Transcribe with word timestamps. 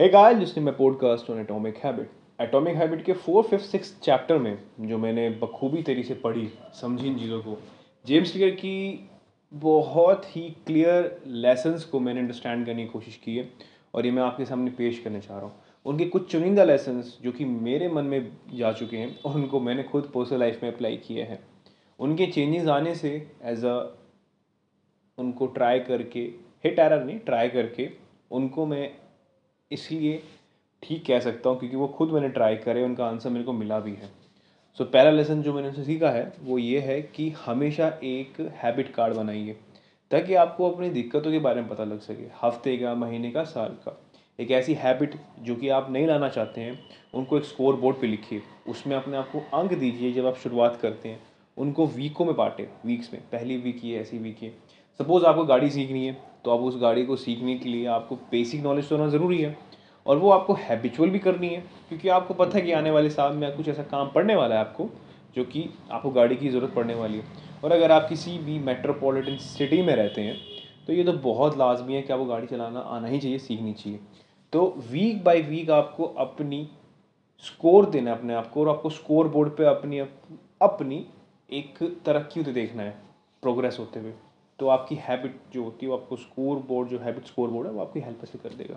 Hey 0.00 0.08
guys, 0.08 0.38
listening 0.38 0.64
my 0.64 0.72
podcast 0.72 1.28
on 1.28 1.38
Atomic 1.40 1.78
Habit. 1.78 2.12
Atomic 2.38 2.76
Habit 2.76 3.02
के 3.04 3.12
four 3.14 3.42
fifth 3.42 3.64
six 3.64 3.92
chapter 4.02 4.38
में 4.38 4.56
जो 4.80 4.98
मैंने 4.98 5.28
बखूबी 5.40 5.82
तरीके 5.82 6.02
से 6.02 6.14
पढ़ी 6.22 6.46
समझी 6.74 7.06
इन 7.06 7.18
चीज़ों 7.18 7.40
को 7.42 7.56
जेम्स 8.04 8.32
क्लियर 8.32 8.50
की 8.54 8.78
बहुत 9.52 10.24
ही 10.36 10.42
क्लियर 10.66 11.10
लेसन्स 11.26 11.84
को 11.84 12.00
मैंने 12.00 12.20
अंडरस्टैंड 12.20 12.64
करने 12.66 12.84
की 12.84 12.88
कोशिश 12.90 13.16
की 13.24 13.36
है 13.36 13.48
और 13.94 14.06
ये 14.06 14.12
मैं 14.12 14.22
आपके 14.22 14.44
सामने 14.44 14.70
पेश 14.78 15.02
करना 15.04 15.18
चाह 15.18 15.38
रहा 15.38 15.46
हूँ 15.46 15.52
उनके 15.86 16.04
कुछ 16.14 16.30
चुनिंदा 16.32 16.64
लेसन्स 16.64 17.16
जो 17.22 17.32
कि 17.32 17.44
मेरे 17.68 17.88
मन 17.90 18.04
में 18.04 18.32
जा 18.54 18.72
चुके 18.80 18.96
हैं 18.96 19.14
और 19.24 19.34
उनको 19.34 19.60
मैंने 19.60 19.82
खुद 19.92 20.10
पर्सनल 20.14 20.40
लाइफ 20.40 20.62
में 20.62 20.72
अप्लाई 20.72 20.96
किए 21.06 21.24
हैं 21.24 21.38
उनके 21.98 22.26
चेंजेस 22.38 22.68
आने 22.78 22.94
से 22.94 23.12
एज 23.52 23.64
अ 23.66 23.76
उनको 25.18 25.46
ट्राई 25.60 25.80
करके 25.92 26.24
हिट 26.64 26.78
एरर 26.78 27.04
नहीं 27.04 27.18
ट्राई 27.28 27.48
करके 27.50 27.90
उनको 28.30 28.66
मैं 28.66 28.90
इसलिए 29.70 30.22
ठीक 30.82 31.04
कह 31.06 31.20
सकता 31.20 31.50
हूँ 31.50 31.58
क्योंकि 31.58 31.76
वो 31.76 31.86
खुद 31.88 32.10
मैंने 32.10 32.28
ट्राई 32.28 32.56
करे 32.56 32.82
उनका 32.84 33.06
आंसर 33.06 33.30
मेरे 33.30 33.44
को 33.44 33.52
मिला 33.52 33.78
भी 33.80 33.92
है। 33.92 34.08
सो 34.78 34.84
so, 34.84 34.90
पहला 34.90 35.10
लेसन 35.10 35.42
जो 35.42 35.52
मैंने 35.54 35.68
उनसे 35.68 35.84
सीखा 35.84 36.10
है 36.10 36.32
वो 36.40 36.58
ये 36.58 36.80
है 36.80 37.00
कि 37.02 37.28
हमेशा 37.46 37.88
एक 38.04 38.40
हैबिट 38.62 38.92
कार्ड 38.94 39.14
बनाइए 39.14 39.56
ताकि 40.10 40.34
आपको 40.34 40.70
अपनी 40.70 40.90
दिक्कतों 40.90 41.30
के 41.30 41.38
बारे 41.38 41.60
में 41.60 41.68
पता 41.70 41.84
लग 41.84 42.00
सके 42.00 42.26
हफ़्ते 42.42 42.76
का 42.76 42.94
महीने 42.94 43.30
का 43.30 43.44
साल 43.44 43.76
का। 43.84 43.98
एक 44.38 44.50
ऐसी 44.50 44.74
हैबिट 44.74 45.14
जो 45.40 45.54
कि 45.56 45.68
आप 45.68 45.90
नहीं 45.90 46.06
लाना 46.06 46.28
चाहते 46.28 46.60
हैं 46.60 46.78
उनको 47.14 47.38
एक 47.38 47.44
स्कोर 47.44 47.76
बोर्ड 47.76 48.00
पे 48.00 48.06
लिखिए। 48.06 48.42
उसमें 48.68 48.96
अपने 48.96 49.16
आप 49.16 49.30
को 49.32 49.40
अंक 49.56 49.72
दीजिए 49.74 50.12
जब 50.12 50.26
आप 50.26 50.36
शुरुआत 50.36 50.78
करते 50.82 51.08
हैं। 51.08 51.20
उनको 51.56 51.86
वीकों 51.86 52.24
में 52.24 52.34
बांटे 52.36 52.68
वीक्स 52.86 53.12
में। 53.12 53.22
पहली 53.22 53.56
वीक 53.56 53.84
ये 53.84 53.98
ऐसी 54.00 54.18
वीक 54.18 54.42
है 54.42 54.52
सपोज़ 55.00 55.24
आपको 55.26 55.44
गाड़ी 55.44 55.70
सीखनी 55.70 56.06
है 56.06 56.16
तो 56.44 56.50
आप 56.50 56.60
उस 56.60 56.76
गाड़ी 56.80 57.04
को 57.06 57.16
सीखने 57.16 57.54
के 57.58 57.68
लिए 57.68 57.86
आपको 57.88 58.16
बेसिक 58.30 58.62
नॉलेज 58.62 58.88
तो 58.88 58.96
होना 58.96 59.08
ज़रूरी 59.10 59.38
है, 59.38 59.56
और 60.06 60.16
वो 60.18 60.30
आपको 60.30 60.54
हैबिचुअल 60.54 61.10
भी 61.10 61.18
करनी 61.18 61.48
है, 61.48 61.60
क्योंकि 61.88 62.08
आपको 62.08 62.34
पता 62.34 62.58
है 62.58 62.62
कि 62.62 62.72
आने 62.72 62.90
वाले 62.90 63.10
साल 63.10 63.36
में 63.36 63.56
कुछ 63.56 63.68
ऐसा 63.68 63.82
काम 63.84 64.10
पड़ने 64.10 64.34
वाला 64.34 64.54
है 64.54 64.60
आपको, 64.60 64.88
जो 65.36 65.44
कि 65.44 65.68
आपको 65.90 66.10
गाड़ी 66.10 66.36
की 66.36 66.48
ज़रूरत 66.48 66.74
पड़ने 66.74 66.94
वाली 66.94 67.18
है। 67.18 67.24
और 67.64 67.72
अगर 67.72 67.92
आप 67.92 68.08
किसी 68.08 68.38
भी 68.38 68.58
मेट्रोपॉलिटन 68.60 69.36
सिटी 69.38 69.82
में 69.82 69.94
रहते 69.96 70.20
हैं 70.20 70.36
तो 70.86 70.92
ये 70.92 71.04
तो 71.04 71.12
बहुत 71.14 71.58
लाजमी 71.58 71.94
है 71.94 72.02
कि 72.02 72.12
आपको 72.12 72.24
गाड़ी 72.24 72.46
चलाना 72.46 72.80
आना 72.80 73.08
ही 73.08 73.18
चाहिए, 73.18 73.38
सीखनी 73.38 73.72
चाहिए। 73.74 73.98
तो 74.52 74.66
वीक 74.90 75.22
बाय 75.24 75.40
वीक 75.42 75.70
आपको 75.70 76.04
अपनी 76.18 76.68
स्कोर 77.44 77.86
देना 77.86 78.10
है 78.10 78.16
अपने 78.16 78.34
आप 78.34 78.50
को, 78.50 78.60
और 78.60 78.68
आपको 78.68 78.90
स्कोर 78.90 79.28
बोर्ड 79.28 79.56
पे 79.56 79.64
अपनी 79.66 79.98
अपनी 79.98 81.04
एक 81.50 81.78
तरक्की 82.06 82.40
होते 82.40 82.52
देखना 82.52 82.82
है 82.82 82.96
प्रोग्रेस 83.42 83.76
होते 83.80 84.00
हुए। 84.00 84.12
तो 84.60 84.68
आपकी 84.68 84.94
हैबिट 84.94 85.40
जो 85.52 85.64
होती 85.64 85.86
है, 85.86 85.92
वो 85.92 85.98
आपको 85.98 86.16
स्कोर 86.16 86.56
बोर्ड 86.58 86.88
जो 86.88 86.98
हैबिट 86.98 87.26
स्कोर 87.26 87.48
बोर्ड 87.50 87.66
है, 87.66 87.72
वो 87.72 87.80
आपकी 87.80 88.00
हेल्प 88.00 88.24
से 88.24 88.38
कर 88.38 88.54
देगा। 88.54 88.76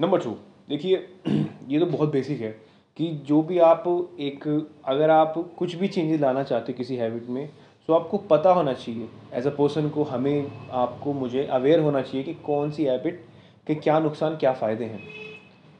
नंबर 0.00 0.20
टू 0.20 0.30
देखिए, 0.68 0.96
ये 1.68 1.78
तो 1.78 1.86
बहुत 1.86 2.12
बेसिक 2.12 2.40
है 2.40 2.50
कि 2.96 3.10
जो 3.26 3.42
भी 3.42 3.58
आप 3.58 3.84
एक, 4.20 4.46
अगर 4.84 5.10
आप 5.10 5.34
कुछ 5.58 5.74
भी 5.74 5.88
चेंजेस 5.88 6.20
लाना 6.20 6.42
चाहते 6.42 6.72
हो 6.72 6.76
किसी 6.76 6.96
हैबिट 6.96 7.28
में 7.28 7.48
तो 7.88 7.94
आपको 7.94 8.18
पता 8.18 8.52
होना 8.52 8.72
चाहिए। 8.72 9.08
एज 9.32 9.46
अ 9.46 9.50
पर्सन 9.50 9.88
को 9.88 10.02
हमें, 10.02 10.52
आपको 10.70 11.12
मुझे 11.12 11.44
अवेयर 11.44 11.80
होना 11.80 12.02
चाहिए 12.02 12.22
कि 12.22 12.34
कौन 12.34 12.70
सी 12.70 12.84
हैबिट 12.84 13.24
के 13.66 13.74
क्या 13.74 13.98
नुकसान, 13.98 14.36
क्या 14.36 14.52
फ़ायदे 14.52 14.84
हैं। 14.84 15.00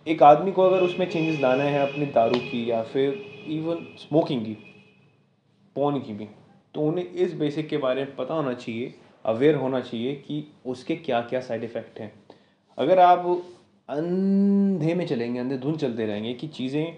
एक 0.07 0.23
आदमी 0.23 0.53
को 0.53 0.63
अगर 0.63 0.83
उसमें 0.83 1.09
चेंजेस 1.11 1.41
लाना 1.41 1.65
है 1.65 1.93
अपनी 1.93 2.07
दारू 2.07 2.39
की 2.41 2.71
या 2.71 2.83
फिर 2.83 3.13
इवन 3.49 3.87
स्मोकिंग 3.99 4.45
की, 4.45 4.57
पौन 5.77 6.01
की 6.01 6.13
भी 6.13 6.29
तो 6.77 6.83
उन्हें 6.83 7.05
इस 7.05 7.33
बेसिक 7.33 7.69
के 7.69 7.77
बारे 7.77 8.05
में 8.05 8.15
पता 8.17 8.35
होना 8.35 8.53
चाहिए 8.55 8.95
अवेयर 9.25 9.55
होना 9.55 9.81
चाहिए 9.81 10.15
कि 10.17 10.45
उसके 10.67 10.97
क्या 10.97 11.21
क्या 11.21 11.41
साइड 11.41 11.65
इफ़ेक्ट 11.65 12.01
हैं। 12.01 12.13
अगर 12.79 12.99
आप 12.99 13.27
अंधे 13.89 14.95
में 14.95 15.07
चलेंगे, 15.07 15.39
अंधे 15.41 15.57
धुन 15.59 15.77
चलते 15.77 16.07
रहेंगे 16.07 16.35
कि 16.35 16.49
चीज़ें 16.49 16.97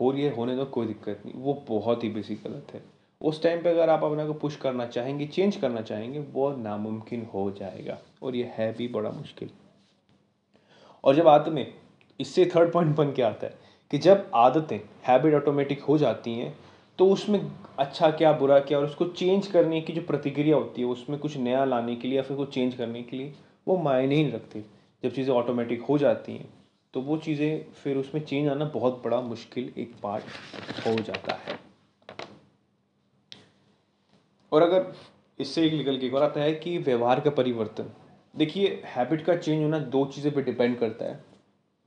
हो 0.00 0.10
रही 0.10 0.22
है, 0.22 0.34
होने 0.34 0.56
दो, 0.56 0.64
कोई 0.64 0.86
दिक्कत 0.86 1.22
नहीं। 1.26 1.34
वो 1.36 1.54
बहुत 1.68 2.04
ही 2.04 2.08
बेसिक 2.08 2.42
गलत 2.44 2.74
है। 2.74 2.82
उस 3.20 3.42
टाइम 3.42 3.62
पे 3.62 3.70
अगर 3.70 3.90
आप 3.90 4.04
अपने 4.04 4.26
को 4.26 4.34
पुश 4.34 4.56
करना 4.56 4.86
चाहेंगे 4.86 5.26
चेंज 5.26 5.56
करना 5.56 5.82
चाहेंगे, 5.82 6.18
वो 6.18 6.50
नामुमकिन 6.56 7.26
हो 7.34 7.50
जाएगा 7.50 7.98
और 8.22 8.36
ये 8.36 8.52
है 8.54 8.72
भी 8.72 8.88
बड़ा 8.88 9.10
मुश्किल। 9.10 9.50
और 11.04 11.14
जब 11.14 11.28
आदतें, 11.28 11.66
इससे 12.20 12.50
थर्ड 12.56 12.72
पॉइंट 12.72 12.96
बन 12.96 13.12
के 13.12 13.22
आता 13.22 13.46
है 13.46 13.54
कि 13.90 13.98
जब 13.98 14.30
आदतें 14.34 14.80
हैबिट 15.06 15.34
ऑटोमेटिक 15.34 15.82
हो 15.82 15.98
जाती 15.98 16.34
हैं 16.34 16.56
तो 16.98 17.06
उसमें 17.06 17.40
अच्छा 17.78 18.10
क्या, 18.10 18.32
बुरा 18.32 18.58
क्या, 18.60 18.78
और 18.78 18.84
उसको 18.84 19.04
चेंज 19.06 19.46
करने 19.46 19.80
की 19.80 19.92
जो 19.92 20.02
प्रतिक्रिया 20.02 20.56
होती 20.56 20.82
है, 20.82 20.88
उसमें 20.88 21.18
कुछ 21.18 21.36
नया 21.36 21.64
लाने 21.64 21.96
के 21.96 22.08
लिए 22.08 22.16
या 22.16 22.22
फिर 22.22 22.36
कुछ 22.36 22.54
चेंज 22.54 22.74
करने 22.74 23.02
के 23.02 23.16
लिए, 23.16 23.32
वो 23.66 23.76
मायने 23.78 24.14
ही 24.14 24.22
नहीं 24.22 24.32
रखती। 24.32 24.64
जब 25.02 25.12
चीज़ें 25.12 25.34
ऑटोमेटिक 25.34 25.82
हो 25.82 25.98
जाती 25.98 26.32
हैं 26.32 26.48
तो 26.94 27.00
वो 27.00 27.16
चीज़ें 27.16 27.72
फिर 27.74 27.96
उसमें 27.96 28.24
चेंज 28.24 28.48
आना 28.48 28.64
बहुत 28.64 29.00
बड़ा 29.04 29.20
मुश्किल 29.20 29.72
एक 29.78 29.92
पार्ट 30.02 30.86
हो 30.86 30.94
जाता 30.96 31.34
है। 31.36 31.58
और 34.52 34.62
अगर 34.62 34.92
इससे 35.38 35.66
एक 35.66 35.72
निकल 35.72 35.98
के 35.98 36.06
एक 36.06 36.14
और 36.14 36.22
आता 36.22 36.40
है 36.40 36.52
कि 36.54 36.76
व्यवहार 36.78 37.20
का 37.20 37.30
परिवर्तन। 37.30 37.90
देखिए 38.34 38.82
हैबिट 38.86 39.24
का 39.24 39.36
चेंज 39.36 39.62
होना 39.62 39.78
दो 39.78 40.04
चीज़ें 40.06 40.32
पे 40.34 40.42
डिपेंड 40.42 40.78
करता 40.78 41.04
है। 41.04 41.20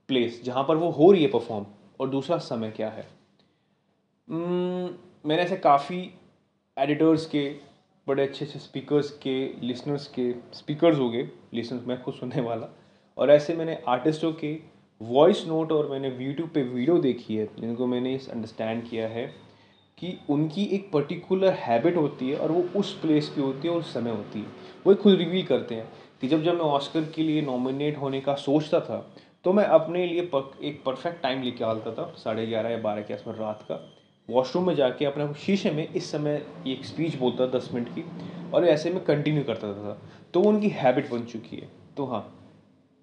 प्लेस 0.08 0.40
जहाँ 0.44 0.64
पर 0.64 0.76
वो 0.76 0.90
हो 0.90 1.10
रही 1.12 1.22
है 1.22 1.30
परफॉर्म 1.30 1.66
और 2.00 2.08
दूसरा 2.10 2.38
समय 2.40 2.70
क्या 2.70 2.90
है। 2.90 3.06
मैंने 4.28 5.42
ऐसे 5.42 5.56
काफ़ी 5.56 5.98
एडिटर्स 6.76 7.24
के, 7.26 7.48
बड़े 8.06 8.22
अच्छे 8.22 8.44
अच्छे 8.44 8.58
स्पीकर्स 8.58 9.10
के 9.22 9.34
लिसनर्स 9.62 10.06
के 10.08 10.30
स्पीकर्स 10.54 10.98
हो 10.98 11.08
गए 11.10 11.28
लिसनर्स 11.54 11.86
मैं 11.86 12.00
खुद 12.02 12.14
सुनने 12.14 12.40
वाला। 12.40 12.68
और 13.18 13.30
ऐसे 13.30 13.54
मैंने 13.54 13.78
आर्टिस्टों 13.88 14.32
के 14.34 14.58
वॉइस 15.00 15.44
नोट 15.48 15.72
और 15.72 15.90
मैंने 15.90 16.08
यूट्यूब 16.18 16.48
पे 16.48 16.62
वीडियो 16.62 16.98
देखी 16.98 17.36
है, 17.36 17.48
जिनको 17.58 17.86
मैंने 17.86 18.14
इस 18.14 18.28
अंडरस्टैंड 18.30 18.88
किया 18.88 19.08
है 19.08 19.26
कि 19.98 20.16
उनकी 20.30 20.64
एक 20.66 20.90
पर्टिकुलर 20.92 21.52
हैबिट 21.60 21.96
होती 21.96 22.30
है 22.30 22.36
और 22.36 22.52
वो 22.52 22.64
उस 22.76 22.92
प्लेस 23.00 23.28
की 23.28 23.40
होती 23.40 23.68
है 23.68 23.74
और 23.74 23.80
उस 23.80 23.92
समय 23.94 24.10
होती 24.10 24.38
है। 24.38 24.46
वो 24.86 24.94
खुद 24.94 25.14
रिवील 25.14 25.46
करते 25.46 25.74
हैं 25.74 25.88
कि 26.20 26.28
जब 26.28 26.42
जब 26.42 26.54
मैं 26.54 26.70
ऑस्कर 26.70 27.10
के 27.14 27.22
लिए 27.22 27.42
नॉमिनेट 27.42 27.98
होने 27.98 28.20
का 28.20 28.34
सोचता 28.36 28.80
था 28.80 29.06
तो 29.44 29.52
मैं 29.52 29.64
अपने 29.66 30.06
लिए 30.06 30.20
एक 30.20 30.82
परफेक्ट 30.86 31.22
टाइम 31.22 31.42
लेके 31.42 31.64
आता 31.64 31.92
था, 31.92 32.12
साढ़े 32.16 32.46
ग्यारह 32.46 32.70
या 32.70 32.78
बारह 32.80 33.02
के 33.02 33.14
आसपास 33.14 33.36
रात 33.38 33.62
का। 33.62 33.76
वॉशरूम 34.28 34.66
में 34.66 34.74
जाके 34.74 35.04
अपने 35.04 35.32
शीशे 35.36 35.70
में 35.70 35.86
इस 35.86 36.10
समय 36.10 36.42
एक 36.66 36.84
स्पीच 36.84 37.16
बोलता 37.16 37.46
था 37.46 37.58
दस 37.58 37.70
मिनट 37.74 37.88
की, 37.88 38.04
और 38.52 38.64
ऐसे 38.64 38.90
में 38.90 39.02
कंटिन्यू 39.04 39.42
करता 39.44 39.72
था 39.74 39.98
तो 40.34 40.40
वो 40.40 40.48
उनकी 40.48 40.68
हैबिट 40.70 41.10
बन 41.10 41.24
चुकी 41.24 41.56
है। 41.56 41.68
तो 41.96 42.04
हाँ 42.06 42.22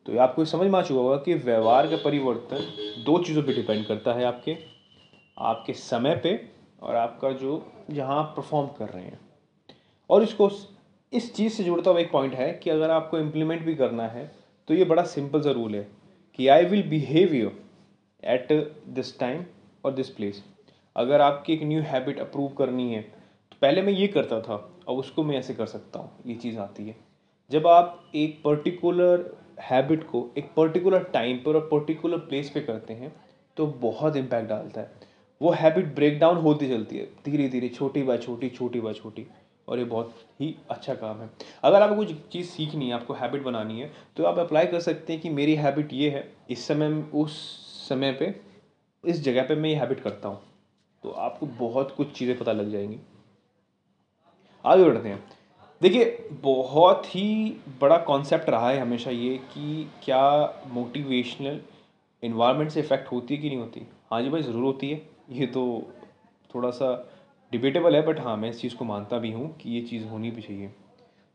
तो 0.06 0.18
आपको 0.20 0.46
समझ 0.46 0.70
में 0.72 0.78
आ 0.80 0.82
चुका 0.82 1.00
होगा 1.00 1.16
कि 1.18 1.34
व्यवहार 1.36 1.88
का 1.88 1.98
परिवर्तन 2.04 3.04
दो 3.06 3.18
चीज़ों 3.24 3.44
पे 3.44 3.54
डिपेंड 3.54 3.86
करता 3.86 4.14
है 4.14 4.24
आपके 4.26 4.58
आपके 5.38 5.74
समय 5.74 6.16
पे 6.24 6.40
और 6.82 6.96
आपका 6.96 7.32
जो 7.32 7.62
जहाँ 7.92 8.18
आप 8.20 8.34
परफॉर्म 8.38 8.68
कर 8.78 8.90
रहे 8.90 9.04
हैं। 9.04 9.20
और 10.10 10.24
इसको 10.24 10.50
इस 11.14 11.34
चीज़ 11.36 11.54
से 11.54 11.64
जुड़ता 11.64 11.92
हुआ 11.92 12.00
एक 12.00 12.12
पॉइंट 12.12 12.34
है 12.34 12.52
कि 12.54 12.70
अगर 12.70 12.90
आपको 12.92 13.20
इम्प्लीमेंट 13.20 13.66
भी 13.66 13.76
करना 13.76 14.08
है 14.08 14.26
तो 14.68 14.74
ये 14.74 14.86
बड़ा 14.86 15.04
सिंपल 15.06 15.42
रूल 15.44 15.76
है 15.76 15.88
कि 16.40 16.48
I 16.48 16.66
will 16.66 16.84
behave 16.90 17.34
you 17.34 17.52
at 18.24 18.52
this 18.88 19.18
time 19.20 19.44
और 19.84 19.94
दिस 19.94 20.10
प्लेस 20.10 20.44
अगर 20.96 21.22
आपकी 21.22 21.54
एक 21.54 21.64
न्यू 21.64 21.82
हैबिट 21.84 22.20
अप्रूव 22.20 22.50
करनी 22.58 22.94
है 22.94 23.02
तो 23.02 23.58
पहले 23.62 23.82
मैं 23.82 23.94
ये 23.94 24.08
करता 24.08 24.40
था, 24.42 24.56
अब 24.88 24.96
उसको 24.96 25.24
मैं 25.24 25.38
ऐसे 25.38 25.54
कर 25.54 25.66
सकता 25.68 26.00
हूँ, 26.00 26.12
ये 26.26 26.36
चीज़ 26.36 26.58
आती 26.60 26.88
है। 26.88 26.96
जब 27.52 27.68
आप 27.68 28.12
एक 28.16 28.42
पर्टिकुलर 28.44 29.30
हैबिट 29.62 30.04
को 30.04 30.28
एक 30.38 30.52
पर्टिकुलर 30.58 31.04
टाइम 31.14 31.38
पर 31.38 31.56
और 31.56 31.68
पर्टिकुलर 31.72 32.18
प्लेस 32.20 32.50
पे 32.50 32.62
करते 32.62 32.94
हैं 32.94 33.12
तो 33.58 33.66
बहुत 33.82 34.16
इम्पैक्ट 34.16 34.50
डालता 34.50 34.82
है। 34.82 35.08
वो 35.42 35.52
हैबिट 35.52 35.94
ब्रेक 35.96 36.20
डाउन 36.20 36.38
होती 36.38 36.68
चलती 36.70 36.98
है, 36.98 37.06
धीरे 37.26 37.48
धीरे, 37.50 37.70
छोटी 37.70 38.04
बाय 38.04 38.18
छोटी 38.18 38.50
छोटी 38.50 38.80
बाय 38.82 38.94
छोटी, 38.94 39.26
और 39.68 39.80
ये 39.80 39.86
बहुत 39.86 40.14
ही 40.40 40.56
अच्छा 40.70 40.94
काम 40.96 41.22
है। 41.22 41.30
अगर 41.64 41.82
आपको 41.82 41.96
कुछ 41.96 42.14
चीज़ 42.32 42.48
सीखनी 42.48 42.88
है, 42.88 42.94
आपको 42.94 43.14
हैबिट 43.14 43.44
बनानी 43.44 43.80
है 43.80 43.92
तो 44.18 44.24
आप 44.24 44.40
अप्लाई 44.40 44.68
कर 44.68 44.80
सकते 44.82 45.14
हैं 45.14 45.22
कि 45.22 45.30
मेरी 45.32 45.56
हैबिट 45.56 45.94
ये 45.94 46.10
है, 46.10 46.28
इस 46.50 46.68
समय, 46.68 47.02
उस 47.14 47.40
समय 47.90 48.12
पे, 48.14 48.34
इस 49.04 49.24
जगह 49.24 49.44
पे 49.44 49.56
मैं 49.56 49.70
ये 49.70 49.76
हैबिट 49.76 50.00
करता 50.00 50.30
हूँ। 50.30 50.42
तो 51.04 51.10
आपको 51.10 51.46
बहुत 51.46 51.94
कुछ 51.98 52.12
चीज़ें 52.12 52.38
पता 52.38 52.52
लग 52.52 52.72
जाएँगी। 52.72 53.00
आगे 54.66 54.84
बढ़ते 54.84 55.10
हैं। 55.10 55.24
देखिए, 55.82 56.06
बहुत 56.42 57.06
ही 57.06 57.58
बड़ा 57.82 57.98
कॉन्सेप्ट 57.98 58.50
रहा 58.50 58.70
है 58.70 58.80
हमेशा 58.80 59.12
ये 59.12 59.38
कि 59.54 59.88
क्या 60.04 60.24
मोटिवेशनल 60.68 61.60
इन्वायरमेंट 62.24 62.72
से 62.72 62.80
इफ़ेक्ट 62.80 63.12
होती 63.12 63.36
है 63.36 63.42
कि 63.42 63.50
नहीं 63.50 63.60
होती। 63.60 63.86
हाँ 64.12 64.22
जी 64.22 64.30
भाई, 64.30 64.42
ज़रूर 64.42 64.64
होती 64.64 64.90
है। 64.90 65.02
ये 65.32 65.48
तो 65.48 65.64
थोड़ा 66.56 66.70
सा 66.72 66.94
डिबेटेबल 67.52 67.96
है 67.96 68.02
बट 68.06 68.20
हाँ 68.20 68.36
मैं 68.38 68.50
इस 68.50 68.62
चीज़ 68.62 68.76
को 68.76 68.86
मानता 68.86 69.18
भी 69.18 69.32
हूँ 69.32 69.56
कि 69.58 69.70
ये 69.70 69.82
चीज़ 69.82 70.06
होनी 70.08 70.32
भी 70.32 70.42
चाहिए। 70.42 70.72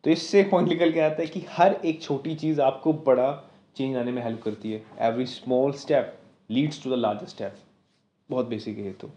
तो 0.04 0.10
इससे 0.10 0.42
पॉइंट 0.42 0.68
निकल 0.68 0.92
के 0.92 1.00
आता 1.00 1.22
है 1.22 1.26
कि 1.26 1.44
हर 1.50 1.74
एक 1.84 2.02
छोटी 2.02 2.34
चीज़ 2.34 2.60
आपको 2.60 2.92
बड़ा 2.92 3.32
चेंज 3.76 3.96
आने 3.96 4.12
में 4.12 4.22
हेल्प 4.22 4.42
करती 4.42 4.72
है। 4.72 4.82
Every 5.00 5.26
small 5.26 5.72
step 5.72 6.18
leads 6.50 6.82
to 6.84 6.90
the 6.90 6.98
largest 6.98 7.34
step 7.34 7.56
बहुत 8.30 8.46
बेसिक 8.46 8.78
है 8.78 8.84
ये 8.84 8.92
तो। 8.92 9.10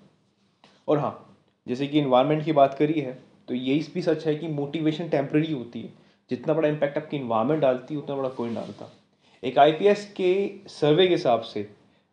और 0.88 1.00
हाँ 1.00 1.14
जैसे 1.68 1.88
कि 1.88 2.00
इन्वायरमेंट 2.00 2.44
की 2.46 2.52
बात 2.54 2.74
करी 2.74 3.00
है 3.02 3.18
तो 3.48 3.54
यही 3.54 3.80
भी 3.94 4.02
सच 4.02 4.26
है 4.28 4.36
कि 4.36 4.48
मोटिवेशन 4.48 5.08
टेम्प्रेरी 5.10 5.52
होती 5.52 5.82
है। 5.82 5.94
जितना 6.30 6.54
बड़ा 6.54 6.68
इम्पैक्ट 6.70 6.98
आपकी 6.98 7.18
इन्वायरमेंट 7.18 7.62
डालती 7.62 7.94
है, 7.94 8.00
उतना 8.00 8.16
बड़ा 8.16 8.30
कोई 8.30 8.50
नहीं 8.50 8.56
डालता। 8.56 8.90
एक 9.44 9.58
आईपीएस 9.60 10.06
के 10.12 10.52
सर्वे 10.70 11.08
के 11.08 11.14
हिसाब 11.14 11.42
से 11.42 11.68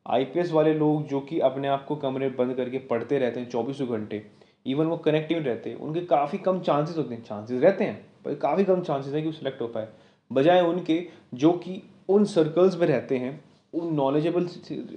आईपीएस 0.07 0.51
वाले 0.53 0.73
लोग 0.75 1.07
जो 1.09 1.21
कि 1.21 1.39
अपने 1.41 1.69
आप 1.69 1.85
को 1.85 1.97
कमरे 1.97 2.29
बंद 2.31 2.55
करके 2.55 2.79
पढ़ते 2.87 3.19
रहते 3.19 3.41
हैं 3.41 3.49
चौबीसों 3.51 3.89
घंटे 3.89 4.23
इवन 4.67 4.87
वो 4.87 4.97
कनेक्टिव 4.97 5.39
रहते 5.39 5.71
हैं 5.71 5.77
उनके 5.77 6.01
काफ़ी 6.07 6.39
कम 6.39 6.61
चांसेस 6.61 6.97
होते 6.97 7.15
हैं 7.15 7.23
चांसेस 7.23 7.63
रहते 7.63 7.85
हैं, 7.85 8.05
पर 8.25 8.35
काफ़ी 8.35 8.65
कम 8.65 8.83
चांसेस 8.83 9.15
हैं 9.15 9.23
कि 9.23 9.29
वो 9.29 9.33
सिलेक्ट 9.33 9.61
हो 9.61 9.67
पाए। 9.69 9.89
बजाय 10.31 10.61
उनके, 10.61 11.07
जो 11.35 11.53
कि 11.55 11.83
उन 12.09 12.25
सर्कल्स 12.25 12.77
में 12.77 12.87
रहते 12.87 13.17
हैं, 13.17 13.41
उन 13.73 13.95
नॉलेजेबल 13.95 14.47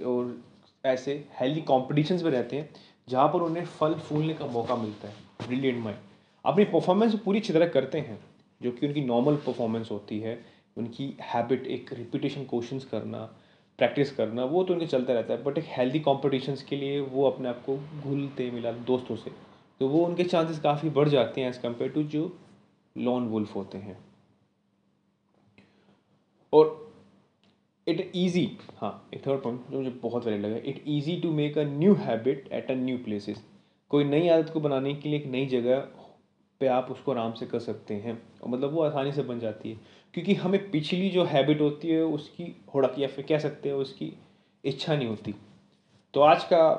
और 0.04 0.36
ऐसे 0.84 1.12
हेल्दी 1.40 1.60
कॉम्पिटिशन्स 1.60 2.22
में 2.22 2.30
रहते 2.30 2.56
हैं 2.56 2.70
जहाँ 3.08 3.28
पर 3.28 3.42
उन्हें 3.42 3.64
फल 3.66 3.94
फूलने 4.00 4.34
का 4.34 4.46
मौका 4.46 4.76
मिलता 4.76 5.08
है। 5.08 5.46
ब्रिलियंट 5.46 5.82
माइंड 5.84 5.98
अपनी 6.44 6.64
परफॉर्मेंस 6.64 7.14
पूरी 7.14 7.38
अच्छी 7.38 7.52
तरह 7.52 7.68
करते 7.68 7.98
हैं, 8.00 8.18
जो 8.60 8.70
कि 8.70 8.86
उनकी 8.86 9.00
नॉर्मल 9.00 9.36
परफॉर्मेंस 9.36 9.90
होती 9.90 10.18
है, 10.20 10.38
उनकी 10.76 11.14
हैबिट 11.22 11.66
एक 11.66 11.92
रिपीटेशन 11.92 12.44
क्वेश्चंस 12.44 12.84
करना 12.84 13.18
प्रैक्टिस 13.78 14.14
करना, 14.14 14.44
वो 14.44 14.62
तो 14.64 14.74
उनके 14.74 14.86
चलता 14.86 15.12
रहता 15.12 15.32
है 15.32 15.42
बट 15.42 15.58
एक 15.58 15.64
हेल्दी 15.68 16.00
कॉम्पिटिशन्स 16.00 16.62
के 16.62 16.76
लिए 16.76 17.00
वो 17.00 17.30
अपने 17.30 17.48
आप 17.48 17.62
को 17.66 17.76
घुलते 17.76 18.50
मिला 18.50 18.72
दोस्तों 18.72 19.16
से 19.16 19.30
तो 19.80 19.88
वो 19.88 20.04
उनके 20.06 20.24
चांसेस 20.24 20.58
काफ़ी 20.60 20.90
बढ़ 20.90 21.08
जाते 21.08 21.40
हैं 21.40 21.48
एज़ 21.48 21.60
कंपेयर 21.60 21.90
टू 21.90 22.02
जो 22.04 22.30
लॉन 22.96 23.28
वुल्फ 23.28 23.54
होते 23.56 23.78
हैं। 23.78 23.98
और 26.52 26.87
इट 27.88 28.12
ईजी 28.16 28.58
हाँ 28.76 29.08
एक 29.14 29.26
थर्ड 29.26 29.42
पॉइंट 29.42 29.60
जो 29.70 29.78
मुझे 29.78 29.90
बहुत 29.90 30.26
वैलिड 30.26 30.42
लगा 30.42 30.56
it 30.56 30.84
easy 30.88 31.20
to 31.20 31.30
make 31.30 31.58
a 31.58 31.64
new 31.64 31.94
habit 31.94 32.48
at 32.52 32.70
a 32.70 32.74
new 32.74 32.98
places 32.98 33.44
कोई 33.88 34.04
नई 34.04 34.28
आदत 34.28 34.50
को 34.50 34.60
बनाने 34.60 34.94
के 34.94 35.08
लिए 35.08 35.18
एक 35.18 35.26
नई 35.26 35.46
जगह 35.46 35.88
पे 36.60 36.66
आप 36.66 36.90
उसको 36.90 37.12
आराम 37.12 37.32
से 37.32 37.46
कर 37.46 37.58
सकते 37.58 37.94
हैं, 37.94 38.22
और 38.42 38.48
मतलब 38.48 38.72
वो 38.72 38.82
आसानी 38.82 39.12
से 39.12 39.22
बन 39.22 39.40
जाती 39.40 39.70
है। 39.70 39.76
क्योंकि 40.14 40.34
हमें 40.34 40.70
पिछली 40.70 41.10
जो 41.10 41.24
हैबिट 41.24 41.60
होती 41.60 41.88
है, 41.88 42.02
उसकी 42.02 42.62
होड़क 42.74 42.94
या 42.98 43.08
फिर 43.08 43.26
कह 43.28 43.38
सकते 43.38 43.68
हैं 43.68 43.76
उसकी 43.76 44.12
इच्छा 44.64 44.96
नहीं 44.96 45.08
होती। 45.08 45.34
तो 46.14 46.20
आज 46.20 46.44
का 46.44 46.70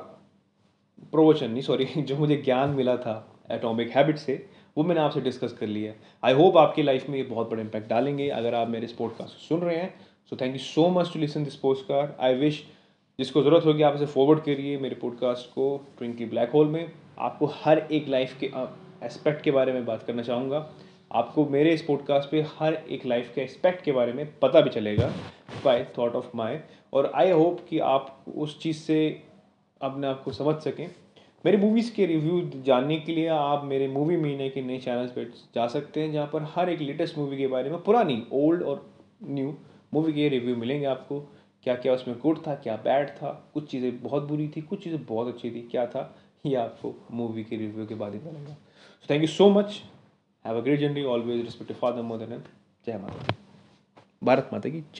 प्रवचन, 1.12 1.50
नहीं 1.50 1.62
सॉरी 1.62 1.84
जो 1.98 2.16
मुझे 2.16 2.36
ज्ञान 2.36 2.70
मिला 2.70 2.96
था 2.96 3.42
एटॉमिक 3.50 3.90
हैबिट 3.90 4.16
से, 4.16 4.46
वो 4.78 4.84
मैंने 4.84 5.00
आपसे 5.00 5.20
डिस्कस 5.20 5.52
कर 5.52 5.66
लिया। 5.66 5.94
आई 6.24 6.32
होप 6.32 6.56
आपकी 6.56 6.82
लाइफ 6.82 7.08
में 7.08 7.16
ये 7.16 7.22
बहुत 7.22 7.50
बड़ा 7.50 7.62
इम्पैक्ट 7.62 7.88
डालेंगे। 7.88 8.28
अगर 8.28 8.54
आप 8.54 8.68
मेरे 8.68 8.84
इस 8.84 8.92
पॉडकास्ट 8.92 9.34
सुन 9.34 9.60
रहे 9.60 9.76
हैं 9.76 10.09
so 10.30 10.36
thank 10.36 10.52
you 10.52 10.58
so 10.58 10.88
much 10.88 11.12
to 11.12 11.18
listen 11.18 11.44
this 11.44 11.54
podcast 11.56 12.20
I 12.20 12.34
wish 12.34 12.62
जिसको 13.18 13.42
ज़रूरत 13.42 13.64
होगी, 13.66 13.82
आप 13.82 13.94
इसे 13.94 14.06
फॉरवर्ड 14.06 14.40
करिए 14.40 14.76
मेरे 14.78 14.94
पॉडकास्ट 14.94 15.48
को 15.50 15.64
ट्विंकली 15.98 16.26
ब्लैक 16.26 16.50
होल 16.50 16.66
में। 16.66 16.90
आपको 17.18 17.46
हर 17.54 17.78
एक 17.92 18.08
लाइफ 18.08 18.36
के 18.40 18.50
एस्पेक्ट 19.06 19.42
के 19.42 19.50
बारे 19.50 19.72
में 19.72 19.84
बात 19.86 20.02
करना 20.02 20.22
चाहूँगा। 20.22 20.58
आपको 21.12 21.44
मेरे 21.46 21.72
इस 21.74 21.82
पॉडकास्ट 21.82 22.30
पे 22.30 22.44
हर 22.58 22.74
एक 22.74 23.06
लाइफ 23.06 23.32
के 23.34 23.40
एस्पेक्ट 23.40 23.84
के 23.84 23.92
बारे 23.92 24.12
में 24.12 24.24
पता 24.38 24.60
भी 24.60 24.70
चलेगा 24.70 25.12
बाय 25.64 25.86
थॉट 25.98 26.14
ऑफ़ 26.14 26.30
माई 26.34 26.58
और 26.92 27.10
आई 27.14 27.30
होप 27.30 27.60
कि 27.68 27.78
आप 27.78 28.24
उस 28.36 28.58
चीज़ 28.62 28.76
से 28.76 29.00
अपने 29.80 30.06
आप 30.06 30.22
को 30.22 30.32
समझ 30.32 30.54
सकें। 30.62 30.86
मेरे 31.44 31.56
मूवीज़ 31.56 31.94
के 31.94 32.06
रिव्यू 32.06 32.40
जानने 32.62 32.98
के 33.00 33.12
लिए 33.12 33.26
आप 33.28 33.64
मेरे 33.64 33.88
मूवी 33.88 34.16
महीने 34.16 34.48
के 34.50 34.62
नए 34.62 34.78
चैनल्स 34.78 35.10
पर 35.10 35.32
जा 35.54 35.66
सकते 35.66 36.00
हैं, 36.00 36.12
जहाँ 36.12 36.30
पर 36.32 36.42
हर 36.54 36.70
एक 36.70 36.80
लेटेस्ट 36.80 37.18
मूवी 37.18 37.36
के 37.36 37.46
बारे 37.46 37.70
में 37.70 37.82
पुरानी 37.82 38.22
ओल्ड 38.32 38.62
और 38.62 38.88
न्यू 39.22 39.54
मूवी 39.92 40.12
के 40.12 40.28
रिव्यू 40.28 40.56
मिलेंगे 40.56 40.86
आपको 40.86 41.20
क्या 41.64 41.74
क्या 41.74 41.92
उसमें 41.94 42.16
गुड 42.18 42.38
था, 42.46 42.54
क्या 42.54 42.76
बैड 42.76 43.08
था, 43.10 43.30
कुछ 43.54 43.70
चीज़ें 43.70 44.02
बहुत 44.02 44.22
बुरी 44.22 44.48
थी, 44.48 44.60
कुछ 44.62 44.82
चीज़ें 44.84 45.04
बहुत 45.06 45.34
अच्छी 45.34 45.50
थी, 45.50 45.62
क्या 45.70 45.86
था, 45.86 46.14
ये 46.46 46.54
आपको 46.56 46.94
मूवी 47.12 47.44
के 47.44 47.56
रिव्यू 47.56 47.86
के 47.86 47.94
बाद 47.94 48.14
ही 48.14 48.20
मिलेगा। 48.20 48.54
So 48.54 49.06
thank 49.10 49.22
you 49.22 49.28
so 49.28 49.50
much 49.50 49.82
have 50.44 50.56
a 50.56 50.60
great 50.60 50.80
journey 50.80 51.04
always 51.06 51.44
respect 51.44 51.72
father 51.72 52.02
mother 52.04 52.32
and 52.32 52.42
जय 52.86 52.98
माता 52.98 53.34
भारत 54.22 54.50
माता 54.52 54.68
की 54.68 54.80
जय 54.80 54.99